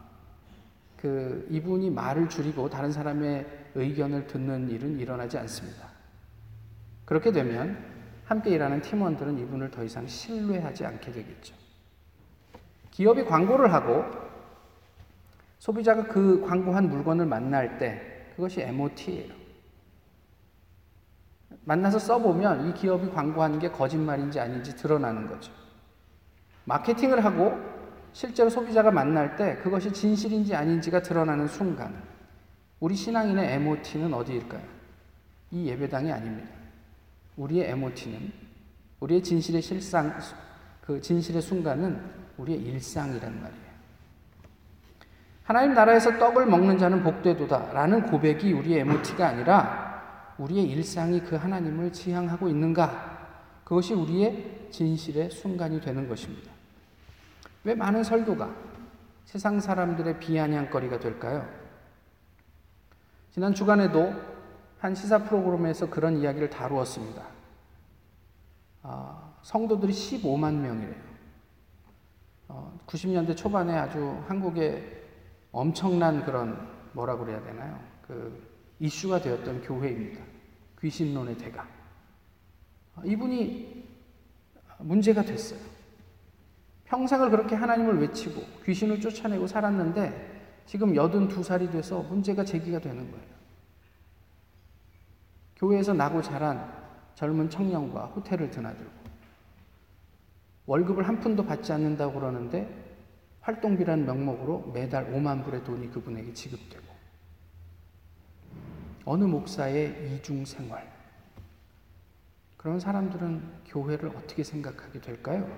그 0.97 1.45
이분이 1.51 1.91
말을 1.91 2.29
줄이고 2.29 2.71
다른 2.71 2.93
사람의 2.93 3.47
의견을 3.75 4.29
듣는 4.29 4.71
일은 4.71 5.01
일어나지 5.01 5.39
않습니다. 5.39 5.89
그렇게 7.05 7.33
되면 7.33 7.77
함께 8.27 8.51
일하는 8.51 8.81
팀원들은 8.81 9.37
이분을 9.37 9.73
더 9.73 9.83
이상 9.83 10.07
신뢰하지 10.07 10.87
않게 10.87 11.11
되겠죠. 11.11 11.57
기업이 12.93 13.25
광고를 13.25 13.73
하고 13.73 14.05
소비자가 15.59 16.05
그 16.05 16.43
광고한 16.47 16.89
물건을 16.89 17.27
만날 17.27 17.77
때 17.79 18.31
그것이 18.37 18.63
MOT예요. 18.63 19.46
만나서 21.67 21.99
써보면 21.99 22.69
이 22.69 22.75
기업이 22.75 23.11
광고하는 23.11 23.59
게 23.59 23.69
거짓말인지 23.69 24.39
아닌지 24.39 24.77
드러나는 24.77 25.27
거죠. 25.27 25.53
마케팅을 26.65 27.25
하고 27.25 27.59
실제로 28.13 28.49
소비자가 28.49 28.93
만날 28.93 29.35
때 29.35 29.57
그것이 29.57 29.93
진실인지 29.93 30.55
아닌지가 30.55 31.03
드러나는 31.03 31.49
순간 31.49 31.93
우리 32.79 32.95
신앙인의 32.95 33.55
MOT는 33.55 34.15
어디일까요? 34.15 34.63
이 35.51 35.67
예배당이 35.67 36.13
아닙니다. 36.13 36.49
우리의 37.37 37.71
MOT는 37.71 38.33
우리의 39.01 39.23
진실의 39.23 39.61
실상 39.61 40.17
그 40.81 41.01
진실의 41.01 41.43
순간은 41.43 42.01
우리의 42.37 42.61
일상이란 42.61 43.43
말이에요. 43.43 43.67
하나님 45.43 45.75
나라에서 45.75 46.17
떡을 46.19 46.47
먹는 46.47 46.79
자는 46.79 47.03
복되도다라는 47.03 48.07
고백이 48.07 48.53
우리의 48.53 48.81
MOT가 48.81 49.29
아니라 49.29 49.86
우리의 50.39 50.69
일상이 50.69 51.21
그 51.21 51.37
하나님을 51.37 51.93
지향하고 51.93 52.49
있는가? 52.49 53.17
그것이 53.65 53.95
우리의 53.95 54.69
진실의 54.71 55.31
순간이 55.31 55.81
되는 55.81 56.09
것입니다. 56.09 56.53
왜 57.65 57.75
많은 57.75 58.05
설교가 58.05 58.55
세상 59.25 59.59
사람들의 59.59 60.21
비아냥거리가 60.21 61.01
될까요? 61.01 61.49
지난 63.33 63.53
주간에도 63.53 64.15
한 64.79 64.95
시사 64.95 65.25
프로그램에서 65.25 65.91
그런 65.91 66.19
이야기를 66.19 66.49
다루었습니다. 66.49 67.23
아, 68.83 69.35
성도들이 69.43 69.93
15만 69.93 70.55
명이래요. 70.55 71.07
어, 72.49 72.79
90년대 72.87 73.37
초반에 73.37 73.77
아주 73.77 74.23
한국에 74.29 75.05
엄청난 75.51 76.25
그런 76.25 76.69
뭐라 76.93 77.17
그래야 77.17 77.43
되나요? 77.43 77.81
그 78.07 78.46
이슈가 78.81 79.21
되었던 79.21 79.63
교회입니다. 79.63 80.23
귀신론의 80.81 81.39
대가. 81.39 81.67
아, 82.95 83.03
이분이 83.05 83.85
문제가 84.79 85.23
됐어요. 85.23 85.61
평생을 86.85 87.31
그렇게 87.31 87.55
하나님을 87.55 88.01
외치고 88.01 88.43
귀신을 88.65 89.01
쫓아내고 89.01 89.47
살았는데 89.47 90.63
지금 90.67 90.93
82살이 90.95 91.71
돼서 91.71 92.03
문제가 92.03 92.45
제기가 92.45 92.79
되는 92.79 93.11
거예요. 93.11 93.37
교회에서 95.57 95.95
나고 95.95 96.23
자란 96.23 96.71
젊은 97.15 97.49
청년과 97.49 98.07
호텔을 98.07 98.51
드나들고 98.51 98.93
월급을 100.67 101.09
한 101.09 101.21
푼도 101.21 101.47
받지 101.47 101.73
않는다고 101.73 102.21
그러는데 102.21 102.85
활동비라는 103.41 104.05
명목으로 104.05 104.73
매달 104.75 105.13
5만 105.13 105.45
불의 105.45 105.65
돈이 105.65 105.91
그분에게 105.91 106.33
지급되고 106.35 106.86
어느 109.07 109.25
목사의 109.25 110.17
이중 110.17 110.45
생활 110.45 110.93
그런 112.57 112.81
사람들은 112.81 113.41
교회를 113.67 114.09
어떻게 114.09 114.43
생각하게 114.43 115.01
될까요? 115.01 115.49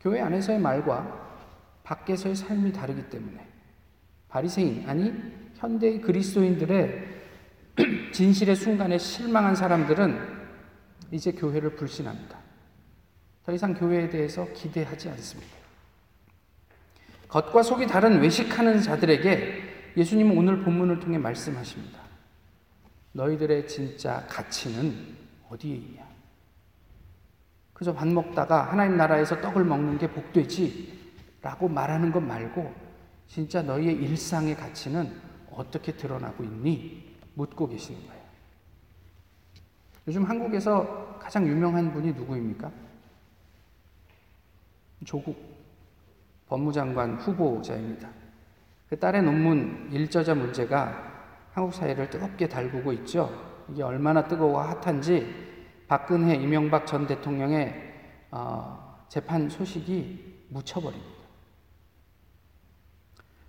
교회 0.00 0.20
안에서의 0.20 0.58
말과 0.58 1.28
밖에서의 1.84 2.34
삶이 2.34 2.72
다르기 2.72 3.08
때문에 3.08 3.46
바리새인 4.28 4.88
아니 4.88 5.14
현대의 5.54 6.00
그리스도인들의 6.00 7.18
진실의 8.12 8.56
순간에 8.56 8.98
실망한 8.98 9.54
사람들은 9.54 10.38
이제 11.12 11.30
교회를 11.30 11.76
불신합니다. 11.76 12.36
더 13.46 13.52
이상 13.52 13.74
교회에 13.74 14.10
대해서 14.10 14.46
기대하지 14.52 15.08
않습니다. 15.10 15.56
겉과 17.28 17.62
속이 17.62 17.86
다른 17.86 18.20
외식하는 18.20 18.82
자들에게 18.82 19.57
예수님은 19.98 20.38
오늘 20.38 20.62
본문을 20.62 21.00
통해 21.00 21.18
말씀하십니다. 21.18 21.98
너희들의 23.12 23.66
진짜 23.66 24.24
가치는 24.28 25.16
어디에 25.50 25.74
있냐? 25.74 26.06
그저 27.74 27.92
밥 27.92 28.06
먹다가 28.06 28.70
하나님 28.70 28.96
나라에서 28.96 29.40
떡을 29.40 29.64
먹는 29.64 29.98
게 29.98 30.08
복되지 30.08 31.12
라고 31.42 31.68
말하는 31.68 32.12
것 32.12 32.20
말고 32.20 32.72
진짜 33.26 33.60
너희의 33.60 33.96
일상의 33.96 34.54
가치는 34.54 35.20
어떻게 35.50 35.92
드러나고 35.92 36.44
있니? 36.44 37.16
묻고 37.34 37.68
계시는 37.68 38.06
거예요. 38.06 38.22
요즘 40.06 40.22
한국에서 40.22 41.18
가장 41.20 41.44
유명한 41.46 41.92
분이 41.92 42.12
누구입니까? 42.12 42.70
조국 45.04 45.36
법무장관 46.48 47.16
후보자입니다. 47.16 48.08
그 48.88 48.98
딸의 48.98 49.22
논문 49.22 49.88
일저자 49.92 50.34
문제가 50.34 51.08
한국 51.52 51.74
사회를 51.74 52.08
뜨겁게 52.08 52.48
달구고 52.48 52.92
있죠. 52.94 53.30
이게 53.70 53.82
얼마나 53.82 54.26
뜨거워 54.26 54.62
핫한지 54.62 55.48
박근혜, 55.86 56.34
이명박 56.34 56.86
전 56.86 57.06
대통령의 57.06 57.74
어, 58.30 59.04
재판 59.08 59.48
소식이 59.48 60.46
묻혀버립니다. 60.50 61.18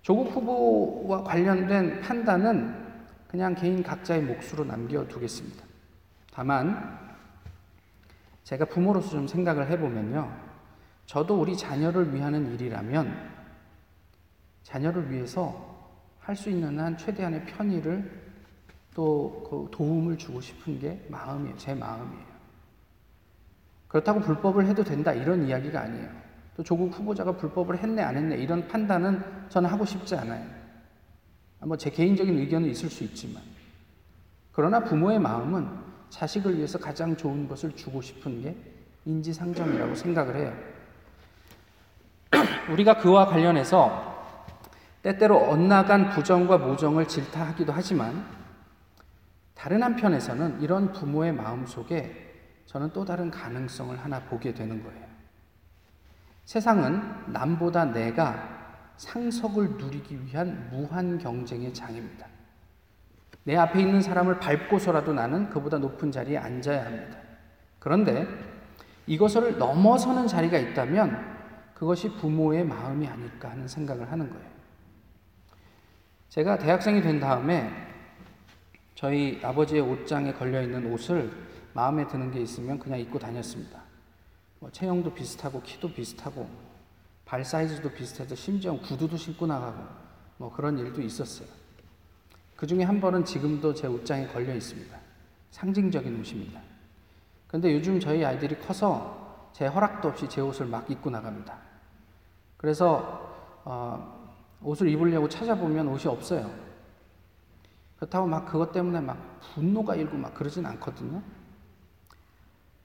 조국 0.02 0.30
후보와 0.34 1.22
관련된 1.22 2.00
판단은 2.00 2.74
그냥 3.28 3.54
개인 3.54 3.82
각자의 3.82 4.22
몫으로 4.22 4.64
남겨두겠습니다. 4.64 5.64
다만, 6.32 6.98
제가 8.42 8.64
부모로서 8.64 9.10
좀 9.10 9.28
생각을 9.28 9.68
해보면요. 9.70 10.34
저도 11.06 11.40
우리 11.40 11.56
자녀를 11.56 12.14
위하는 12.14 12.52
일이라면, 12.54 13.39
자녀를 14.70 15.10
위해서 15.10 15.68
할 16.20 16.36
수 16.36 16.48
있는 16.50 16.78
한 16.78 16.96
최대한의 16.96 17.44
편의를 17.46 18.08
또 18.94 19.44
그 19.50 19.68
도움을 19.72 20.16
주고 20.16 20.40
싶은 20.40 20.78
게 20.78 21.04
마음이에요. 21.08 21.56
제 21.56 21.74
마음이에요. 21.74 22.30
그렇다고 23.88 24.20
불법을 24.20 24.66
해도 24.66 24.84
된다 24.84 25.12
이런 25.12 25.46
이야기가 25.46 25.80
아니에요. 25.80 26.08
또 26.56 26.62
조국 26.62 26.92
후보자가 26.96 27.36
불법을 27.36 27.78
했네 27.78 28.02
안 28.02 28.16
했네 28.16 28.36
이런 28.36 28.68
판단은 28.68 29.22
저는 29.48 29.68
하고 29.70 29.84
싶지 29.84 30.14
않아요. 30.16 30.44
뭐 31.60 31.76
제 31.76 31.90
개인적인 31.90 32.38
의견은 32.38 32.68
있을 32.68 32.88
수 32.88 33.02
있지만 33.04 33.42
그러나 34.52 34.80
부모의 34.80 35.18
마음은 35.18 35.68
자식을 36.10 36.56
위해서 36.56 36.78
가장 36.78 37.16
좋은 37.16 37.48
것을 37.48 37.74
주고 37.74 38.00
싶은 38.02 38.42
게 38.42 38.56
인지상정이라고 39.04 39.94
생각을 39.94 40.36
해요. 40.36 40.52
우리가 42.70 42.98
그와 42.98 43.26
관련해서 43.26 44.09
때때로 45.02 45.38
엇나간 45.38 46.10
부정과 46.10 46.58
모정을 46.58 47.08
질타하기도 47.08 47.72
하지만 47.72 48.24
다른 49.54 49.82
한편에서는 49.82 50.60
이런 50.60 50.92
부모의 50.92 51.32
마음 51.32 51.66
속에 51.66 52.30
저는 52.66 52.90
또 52.92 53.04
다른 53.04 53.30
가능성을 53.30 53.96
하나 53.98 54.20
보게 54.20 54.54
되는 54.54 54.82
거예요. 54.82 55.10
세상은 56.44 57.02
남보다 57.32 57.86
내가 57.86 58.60
상석을 58.96 59.76
누리기 59.76 60.26
위한 60.26 60.68
무한 60.70 61.18
경쟁의 61.18 61.72
장입니다. 61.72 62.26
내 63.44 63.56
앞에 63.56 63.80
있는 63.80 64.02
사람을 64.02 64.38
밟고서라도 64.40 65.12
나는 65.12 65.48
그보다 65.48 65.78
높은 65.78 66.12
자리에 66.12 66.36
앉아야 66.36 66.84
합니다. 66.84 67.16
그런데 67.78 68.26
이것을 69.06 69.58
넘어서는 69.58 70.26
자리가 70.26 70.58
있다면 70.58 71.38
그것이 71.74 72.10
부모의 72.16 72.64
마음이 72.64 73.06
아닐까 73.06 73.50
하는 73.50 73.66
생각을 73.66 74.10
하는 74.12 74.28
거예요. 74.30 74.49
제가 76.30 76.58
대학생이 76.58 77.02
된 77.02 77.18
다음에 77.18 77.68
저희 78.94 79.40
아버지의 79.42 79.80
옷장에 79.80 80.32
걸려 80.32 80.62
있는 80.62 80.92
옷을 80.92 81.28
마음에 81.72 82.06
드는 82.06 82.30
게 82.30 82.40
있으면 82.40 82.78
그냥 82.78 83.00
입고 83.00 83.18
다녔습니다. 83.18 83.82
뭐 84.60 84.70
체형도 84.70 85.12
비슷하고 85.12 85.60
키도 85.60 85.92
비슷하고 85.92 86.48
발 87.24 87.44
사이즈도 87.44 87.90
비슷해서 87.90 88.36
심지어 88.36 88.78
구두도 88.78 89.16
신고 89.16 89.44
나가고 89.44 89.82
뭐 90.36 90.52
그런 90.52 90.78
일도 90.78 91.02
있었어요. 91.02 91.48
그 92.54 92.64
중에 92.64 92.84
한 92.84 93.00
번은 93.00 93.24
지금도 93.24 93.74
제 93.74 93.88
옷장에 93.88 94.28
걸려 94.28 94.54
있습니다. 94.54 94.96
상징적인 95.50 96.20
옷입니다. 96.20 96.60
근데 97.48 97.74
요즘 97.74 97.98
저희 97.98 98.24
아이들이 98.24 98.56
커서 98.56 99.50
제 99.52 99.66
허락도 99.66 100.08
없이 100.08 100.28
제 100.28 100.40
옷을 100.40 100.66
막 100.66 100.88
입고 100.88 101.10
나갑니다. 101.10 101.56
그래서 102.56 103.60
어, 103.64 104.19
옷을 104.62 104.88
입으려고 104.88 105.28
찾아보면 105.28 105.88
옷이 105.88 106.06
없어요. 106.06 106.50
그렇다고 107.96 108.26
막 108.26 108.46
그것 108.46 108.72
때문에 108.72 109.00
막 109.00 109.40
분노가 109.54 109.94
일고 109.94 110.16
막 110.16 110.34
그러진 110.34 110.64
않거든요. 110.66 111.22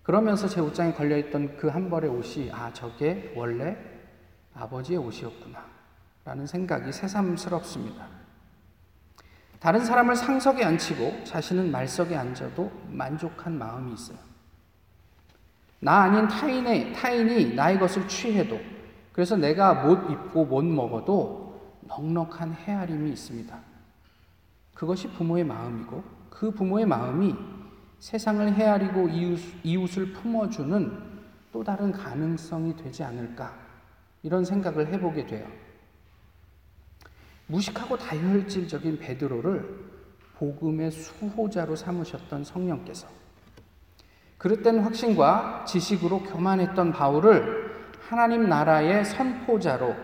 그러면서 0.03 0.47
제 0.47 0.61
옷장에 0.61 0.93
걸려있던 0.93 1.57
그 1.57 1.69
한 1.69 1.89
벌의 1.89 2.09
옷이 2.09 2.51
아 2.51 2.71
저게 2.73 3.33
원래 3.35 3.77
아버지의 4.53 4.99
옷이었구나 4.99 5.65
라는 6.23 6.45
생각이 6.45 6.91
새삼스럽습니다. 6.91 8.07
다른 9.59 9.83
사람을 9.83 10.15
상석에 10.15 10.63
앉히고 10.63 11.23
자신은 11.23 11.71
말석에 11.71 12.15
앉아도 12.15 12.71
만족한 12.89 13.57
마음이 13.57 13.93
있어요. 13.93 14.17
나 15.79 16.03
아닌 16.03 16.27
타인의, 16.27 16.93
타인이 16.93 17.55
나의 17.55 17.79
것을 17.79 18.07
취해도 18.07 18.59
그래서 19.11 19.35
내가 19.35 19.85
못 19.85 20.09
입고 20.11 20.45
못 20.45 20.63
먹어도 20.63 21.44
넉넉한 21.87 22.53
헤아림이 22.53 23.11
있습니다. 23.11 23.57
그것이 24.73 25.07
부모의 25.09 25.43
마음이고 25.43 26.03
그 26.29 26.51
부모의 26.51 26.85
마음이 26.85 27.35
세상을 27.99 28.53
헤아리고 28.53 29.07
이웃, 29.63 29.97
을 29.97 30.13
품어주는 30.13 31.15
또 31.51 31.63
다른 31.63 31.91
가능성이 31.91 32.75
되지 32.75 33.03
않을까 33.03 33.55
이런 34.21 34.43
생각을 34.43 34.87
해보게 34.87 35.25
돼요. 35.25 35.47
무식하고 37.47 37.97
다혈질적인 37.97 38.99
베드로를 38.99 39.85
복음의 40.37 40.91
수호자로 40.91 41.75
삼으셨던 41.75 42.43
성령께서 42.43 43.07
그릇된 44.37 44.79
확신과 44.79 45.65
지식으로 45.65 46.23
교만했던 46.23 46.91
바울을 46.91 47.73
하나님 48.01 48.49
나라의 48.49 49.05
선포자로 49.05 49.95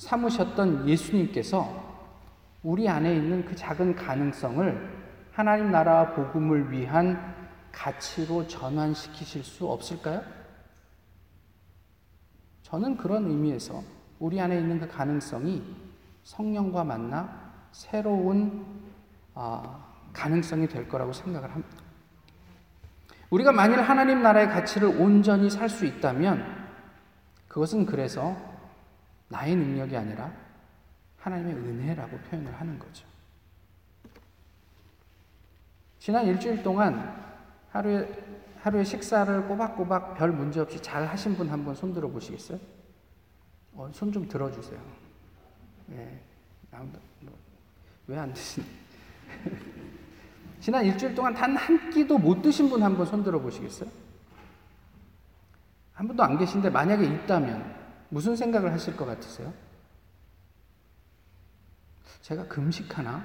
삼으셨던 0.00 0.88
예수님께서 0.88 1.90
우리 2.62 2.88
안에 2.88 3.14
있는 3.14 3.44
그 3.44 3.54
작은 3.54 3.94
가능성을 3.94 5.00
하나님 5.30 5.70
나라 5.70 6.14
복음을 6.14 6.72
위한 6.72 7.36
가치로 7.70 8.46
전환시키실 8.46 9.44
수 9.44 9.70
없을까요? 9.70 10.22
저는 12.62 12.96
그런 12.96 13.26
의미에서 13.26 13.82
우리 14.18 14.40
안에 14.40 14.58
있는 14.58 14.80
그 14.80 14.88
가능성이 14.88 15.62
성령과 16.22 16.82
만나 16.82 17.52
새로운 17.70 18.64
어, 19.34 19.84
가능성이 20.14 20.66
될 20.66 20.88
거라고 20.88 21.12
생각을 21.12 21.52
합니다. 21.52 21.76
우리가 23.28 23.52
만일 23.52 23.80
하나님 23.82 24.22
나라의 24.22 24.48
가치를 24.48 24.88
온전히 25.00 25.50
살 25.50 25.68
수 25.68 25.84
있다면 25.84 26.42
그것은 27.48 27.84
그래서 27.84 28.49
나의 29.30 29.56
능력이 29.56 29.96
아니라 29.96 30.30
하나님의 31.18 31.54
은혜라고 31.54 32.18
표현을 32.18 32.52
하는 32.52 32.78
거죠. 32.78 33.06
지난 35.98 36.26
일주일 36.26 36.62
동안 36.62 37.16
하루에 37.70 38.08
하루에 38.60 38.84
식사를 38.84 39.46
꼬박꼬박 39.48 40.16
별 40.18 40.32
문제 40.32 40.60
없이 40.60 40.80
잘 40.82 41.06
하신 41.06 41.34
분 41.36 41.48
한번 41.48 41.74
손 41.74 41.94
들어 41.94 42.08
보시겠어요? 42.08 42.58
어, 43.72 43.88
손 43.94 44.12
좀 44.12 44.28
들어주세요. 44.28 44.78
예. 45.92 46.20
뭐, 47.20 47.34
왜안 48.06 48.32
드시니? 48.34 48.66
지난 50.60 50.84
일주일 50.84 51.14
동안 51.14 51.32
단 51.32 51.56
한 51.56 51.90
끼도 51.90 52.18
못 52.18 52.42
드신 52.42 52.68
분 52.68 52.82
한번 52.82 53.06
손 53.06 53.22
들어 53.22 53.38
보시겠어요? 53.40 53.88
한 55.94 56.06
분도 56.06 56.22
안 56.22 56.36
계신데 56.36 56.68
만약에 56.70 57.04
있다면 57.04 57.74
무슨 58.10 58.36
생각을 58.36 58.72
하실 58.72 58.96
것 58.96 59.06
같으세요? 59.06 59.52
제가 62.22 62.46
금식하나? 62.46 63.24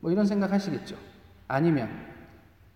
뭐 0.00 0.10
이런 0.10 0.24
생각 0.26 0.52
하시겠죠. 0.52 0.96
아니면 1.48 1.90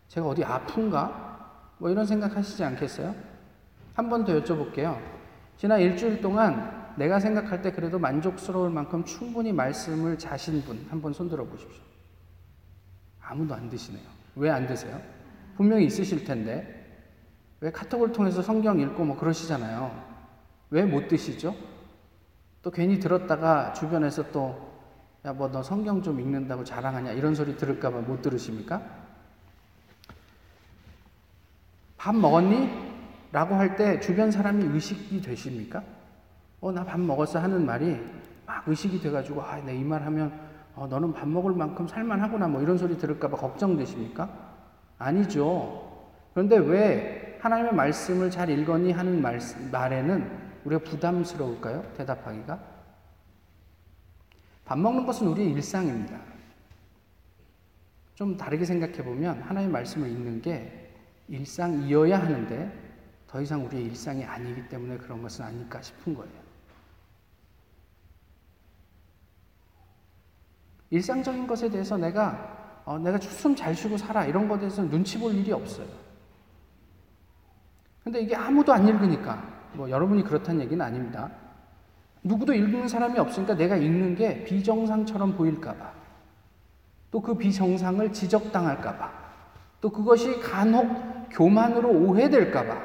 제가 0.09 0.27
어디 0.27 0.45
아픈가? 0.45 1.75
뭐 1.79 1.91
이런 1.91 2.05
생각 2.07 2.37
하시지 2.37 2.63
않겠어요? 2.63 3.15
한 3.95 4.09
번 4.09 4.25
더 4.25 4.33
여쭤볼게요. 4.41 4.99
지난 5.57 5.81
일주일 5.81 6.21
동안 6.21 6.95
내가 6.97 7.21
생각할 7.21 7.63
때 7.63 7.71
그래도 7.73 7.99
만족스러울 7.99 8.71
만큼 8.71 9.05
충분히 9.05 9.53
말씀을 9.53 10.19
자신 10.19 10.63
분 10.63 10.87
한 10.91 11.01
번 11.01 11.13
손들어 11.13 11.45
보십시오. 11.45 11.83
아무도 13.21 13.55
안 13.55 13.69
드시네요. 13.69 14.03
왜 14.37 14.51
안 14.51 14.67
드세요? 14.67 15.01
분명히 15.57 15.87
있으실 15.87 16.25
텐데 16.25 16.77
왜 17.61 17.71
카톡을 17.71 18.13
통해서 18.13 18.43
성경 18.43 18.81
읽고 18.81 19.05
뭐 19.05 19.17
그러시잖아요. 19.17 20.10
왜 20.71 20.85
못 20.85 21.09
드시죠? 21.09 21.55
또 22.63 22.71
괜히 22.71 22.99
들었다가 23.01 23.73
주변에서 23.73 24.31
또 24.31 24.71
야, 25.25 25.33
뭐 25.33 25.49
너 25.51 25.63
성경 25.63 26.03
좀 26.03 26.21
읽는다고 26.21 26.65
자랑하냐? 26.65 27.13
이런 27.13 27.35
소리 27.35 27.57
들을까봐 27.57 28.01
못 28.01 28.23
들으십니까? 28.23 28.81
밥 31.97 32.15
먹었니? 32.15 32.91
라고 33.33 33.55
할 33.55 33.77
때 33.77 34.01
주변 34.01 34.31
사람이 34.31 34.65
의식이 34.75 35.21
되십니까? 35.21 35.83
어, 36.61 36.73
나 36.73 36.85
밥 36.85 37.01
먹었어 37.01 37.39
하는 37.39 37.65
말이 37.67 37.99
막 38.47 38.65
의식이 38.67 39.01
돼가지고, 39.01 39.43
아, 39.43 39.57
내 39.59 39.75
이 39.77 39.85
말 39.85 40.03
하면, 40.05 40.33
어, 40.75 40.87
너는 40.87 41.13
밥 41.13 41.29
먹을 41.29 41.53
만큼 41.53 41.87
살만하구나, 41.87 42.49
뭐 42.49 42.61
이런 42.63 42.77
소리 42.79 42.97
들을까봐 42.99 43.37
걱정되십니까? 43.37 44.29
아니죠. 44.99 45.89
그런데 46.35 46.57
왜 46.59 47.39
하나님의 47.41 47.75
말씀을 47.75 48.31
잘 48.31 48.51
읽었니 48.51 48.93
하는 48.93 49.21
말, 49.23 49.39
말에는 49.71 50.50
우리가 50.65 50.83
부담스러울까요? 50.85 51.93
대답하기가? 51.97 52.61
밥 54.65 54.79
먹는 54.79 55.07
것은 55.07 55.27
우리의 55.27 55.51
일상입니다. 55.53 56.21
좀 58.15 58.37
다르게 58.37 58.65
생각해 58.65 59.03
보면 59.03 59.41
하나님의 59.43 59.73
말씀을 59.73 60.09
읽는 60.11 60.43
게 60.43 60.93
일상이어야 61.29 62.21
하는데 62.21 62.91
더 63.27 63.41
이상 63.41 63.65
우리의 63.65 63.85
일상이 63.87 64.25
아니기 64.25 64.69
때문에 64.69 64.99
그런 64.99 65.23
것은 65.23 65.45
아닐까 65.45 65.81
싶은 65.81 66.15
거예요. 66.15 66.41
일상적인 70.91 71.47
것에 71.47 71.71
대해서 71.71 71.97
내가 71.97 72.83
어, 72.85 72.99
내가 72.99 73.19
숨 73.19 73.55
잘 73.55 73.75
쉬고 73.75 73.97
살아 73.97 74.25
이런 74.25 74.49
것에 74.49 74.61
대해서 74.61 74.83
눈치 74.83 75.19
볼 75.19 75.35
일이 75.35 75.53
없어요. 75.53 75.87
근데 78.03 78.21
이게 78.21 78.35
아무도 78.35 78.73
안 78.73 78.87
읽으니까 78.89 79.60
뭐 79.73 79.89
여러분이 79.91 80.25
그렇다는 80.25 80.61
얘기는 80.63 80.85
아닙니다. 80.85 81.31
누구도 82.23 82.53
읽는 82.53 82.89
사람이 82.89 83.19
없으니까 83.19 83.55
내가 83.55 83.77
읽는 83.77 84.15
게 84.15 84.45
비정상처럼 84.45 85.37
보일까봐. 85.37 86.01
또 87.11 87.21
그 87.21 87.35
비정상을 87.35 88.13
지적당할까봐. 88.13 89.11
또 89.81 89.91
그것이 89.91 90.41
간혹 90.41 91.29
교만으로 91.31 91.89
오해될까봐. 91.89 92.77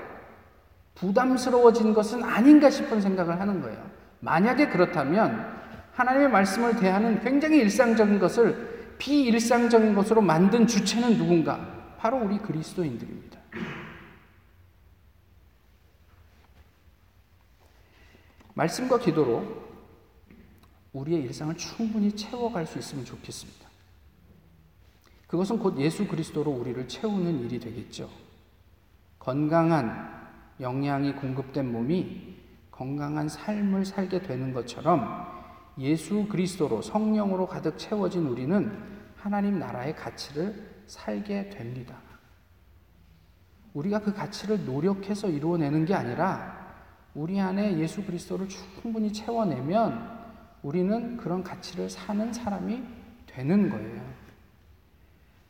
부담스러워진 0.96 1.94
것은 1.94 2.24
아닌가 2.24 2.70
싶은 2.70 3.02
생각을 3.02 3.40
하는 3.40 3.62
거예요. 3.62 3.78
만약에 4.22 4.70
그렇다면 4.70 5.46
하나님의 5.94 6.30
말씀을 6.30 6.78
대하는 6.78 7.20
굉장히 7.22 7.60
일상적인 7.60 8.18
것을 8.20 8.96
비일상적인 8.98 9.94
것으로 9.94 10.22
만든 10.22 10.66
주체는 10.66 11.18
누군가? 11.18 11.60
바로 11.98 12.18
우리 12.18 12.38
그리스도인들입니다. 12.40 13.40
말씀과 18.56 19.00
기도로 19.00 19.64
우리의 20.94 21.22
일상을 21.24 21.56
충분히 21.58 22.12
채워갈 22.14 22.66
수 22.66 22.80
있으면 22.80 23.06
좋겠습니다. 23.06 23.66
그것은 25.28 25.60
곧 25.60 25.78
예수 25.80 26.08
그리스도로 26.08 26.52
우리를 26.52 26.88
채우는 26.88 27.42
일이 27.42 27.60
되겠죠. 27.60 28.10
건강한 29.20 30.26
영양이 30.62 31.14
공급된 31.14 31.70
몸이 31.70 32.36
건강한 32.72 33.28
삶을 33.28 33.86
살게 33.86 34.22
되는 34.22 34.54
것처럼 34.54 35.26
예수 35.78 36.28
그리스도로 36.28 36.82
성령으로 36.82 37.48
가득 37.48 37.78
채워진 37.78 38.28
우리는 38.28 38.72
하나님 39.18 39.60
나라의 39.60 39.96
가치를 39.96 40.84
살게 40.88 41.50
됩니다. 41.50 41.98
우리가 43.74 44.00
그 44.00 44.14
가치를 44.14 44.66
노력해서 44.66 45.28
이루어내는 45.28 45.84
게 45.84 45.94
아니라 45.94 46.65
우리 47.16 47.40
안에 47.40 47.80
예수 47.80 48.04
그리스도를 48.04 48.48
충분히 48.50 49.12
채워내면 49.12 50.16
우리는 50.62 51.16
그런 51.16 51.44
가치를 51.44 51.90
사는 51.90 52.34
사람이 52.34 52.84
되는 53.26 53.70
거예요. 53.70 54.02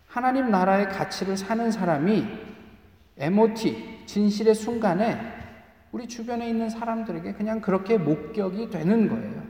하나님 0.08 0.52
나라의 0.52 0.90
가치를 0.90 1.36
사는 1.36 1.72
사람이 1.72 2.24
MOT, 3.18 4.06
진실의 4.06 4.54
순간에 4.54 5.20
우리 5.92 6.08
주변에 6.08 6.48
있는 6.48 6.70
사람들에게 6.70 7.34
그냥 7.34 7.62
그렇게 7.62 7.98
목격이 7.98 8.70
되는 8.70 9.10
거예요. 9.10 9.44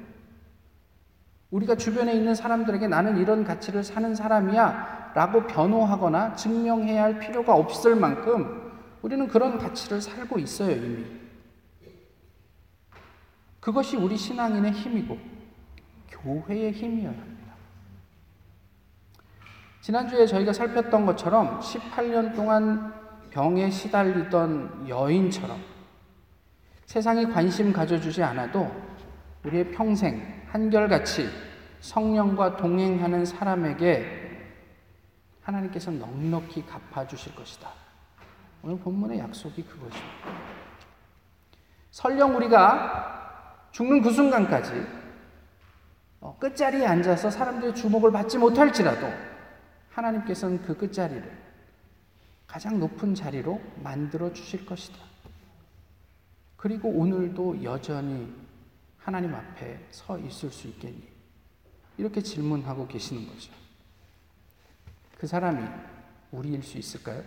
우리가 1.52 1.76
주변에 1.76 2.14
있는 2.14 2.34
사람들에게 2.34 2.88
나는 2.88 3.18
이런 3.18 3.44
가치를 3.44 3.84
사는 3.84 4.16
사람이야 4.16 5.12
라고 5.16 5.46
변호하거나 5.48 6.36
증명해야 6.36 7.04
할 7.04 7.20
필요가 7.20 7.56
없을 7.56 7.96
만큼 7.96 8.72
우리는 9.02 9.28
그런 9.28 9.58
가치를 9.58 10.02
살고 10.02 10.40
있어요, 10.40 10.72
이미. 10.76 11.25
그것이 13.66 13.98
우리 13.98 14.16
신앙인의 14.16 14.74
힘이고 14.74 15.18
교회의 16.08 16.72
힘이어야 16.72 17.10
합니다. 17.10 17.56
지난주에 19.82 20.28
저희가 20.28 20.54
살폈던 20.54 21.08
것처럼 21.08 21.60
18년 21.62 22.36
동안 22.36 22.94
병에 23.32 23.72
시달리던 23.72 24.88
여인처럼 24.88 25.60
세상이 26.86 27.26
관심 27.32 27.74
가져주지 27.74 28.22
않아도 28.22 28.72
우리의 29.44 29.72
평생 29.72 30.46
한결같이 30.52 31.28
성령과 31.80 32.58
동행하는 32.58 33.26
사람에게 33.26 34.62
하나님께서 35.42 35.90
넉넉히 35.90 36.68
갚아주실 36.68 37.34
것이다. 37.34 37.72
오늘 38.62 38.78
본문의 38.78 39.18
약속이 39.18 39.64
그것입니다. 39.64 40.30
설령 41.90 42.36
우리가 42.36 43.25
죽는 43.76 44.02
그 44.02 44.10
순간까지 44.10 44.72
어, 46.22 46.38
끝자리에 46.40 46.86
앉아서 46.86 47.30
사람들의 47.30 47.76
주목을 47.76 48.10
받지 48.10 48.38
못할지라도 48.38 49.06
하나님께서는 49.90 50.62
그 50.62 50.78
끝자리를 50.78 51.30
가장 52.48 52.80
높은 52.80 53.14
자리로 53.14 53.62
만들어 53.84 54.32
주실 54.32 54.66
것이다. 54.66 54.98
그리고 56.56 56.88
오늘도 56.88 57.66
여전히 57.66 58.34
하나님 58.98 59.36
앞에 59.36 59.88
서 59.92 60.18
있을 60.20 60.52
수 60.52 60.70
있겠니? 60.70 61.04
이렇게 61.98 62.22
질문하고 62.22 62.88
계시는 62.88 63.28
거죠. 63.28 63.52
그 65.18 65.28
사람이 65.28 65.68
우리일 66.32 66.64
수 66.64 66.78
있을까요? 66.78 67.22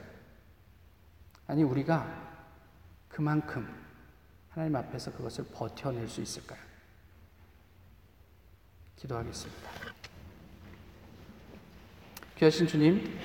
아니, 1.46 1.62
우리가 1.62 2.06
그만큼 3.10 3.68
하나님 4.58 4.74
앞에서 4.74 5.12
그것을 5.12 5.44
버텨낼 5.54 6.08
수 6.08 6.20
있을까요? 6.20 6.58
기도하겠습니다. 8.96 9.70
귀하신 12.34 12.66
주님, 12.66 13.16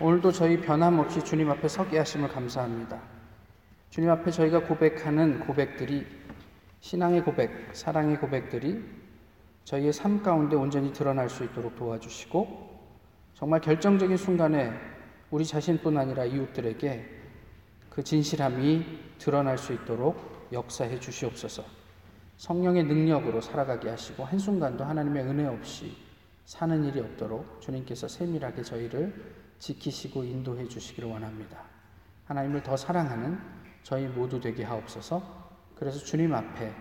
오늘도 0.00 0.32
저희 0.32 0.58
변함없이 0.58 1.22
주님 1.22 1.50
앞에 1.50 1.68
서게 1.68 1.98
하심을 1.98 2.30
감사합니다. 2.30 2.98
주님 3.90 4.08
앞에 4.08 4.30
저희가 4.30 4.60
고백하는 4.60 5.40
고백들이 5.40 6.06
신앙의 6.80 7.24
고백, 7.24 7.68
사랑의 7.74 8.18
고백들이 8.18 8.82
저희의 9.64 9.92
삶 9.92 10.22
가운데 10.22 10.56
온전히 10.56 10.94
드러날 10.94 11.28
수 11.28 11.44
있도록 11.44 11.76
도와주시고 11.76 12.86
정말 13.34 13.60
결정적인 13.60 14.16
순간에 14.16 14.72
우리 15.30 15.44
자신뿐 15.44 15.98
아니라 15.98 16.24
이웃들에게 16.24 17.10
그 17.90 18.02
진실함이 18.02 19.16
드러날 19.18 19.58
수 19.58 19.74
있도록 19.74 20.33
역사해 20.54 20.98
주시옵소서. 20.98 21.64
성령의 22.36 22.84
능력으로 22.84 23.40
살아가게 23.40 23.90
하시고 23.90 24.24
한순간도 24.24 24.84
하나님의 24.84 25.24
은혜 25.24 25.46
없이 25.46 25.96
사는 26.44 26.84
일이 26.84 27.00
없도록 27.00 27.60
주님께서 27.60 28.08
세밀하게 28.08 28.62
저희를 28.62 29.34
지키시고 29.58 30.24
인도해 30.24 30.66
주시기를 30.66 31.08
원합니다. 31.08 31.62
하나님을 32.26 32.62
더 32.62 32.76
사랑하는 32.76 33.38
저희 33.82 34.06
모두 34.06 34.40
되게 34.40 34.64
하옵소서. 34.64 35.22
그래서 35.74 35.98
주님 35.98 36.34
앞에 36.34 36.74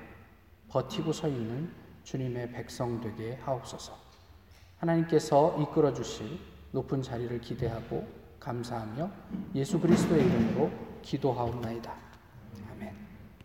버티고 0.69 1.13
서 1.13 1.27
있는 1.27 1.71
주님의 2.03 2.51
백성 2.51 2.99
되게 2.99 3.35
하옵소서. 3.43 3.97
하나님께서 4.77 5.57
이끌어 5.61 5.93
주실 5.93 6.39
높은 6.71 7.01
자리를 7.01 7.39
기대하고 7.39 8.05
감사하며 8.39 9.09
예수 9.55 9.79
그리스도의 9.79 10.25
이름으로 10.25 10.71
기도하옵나이다. 11.01 12.02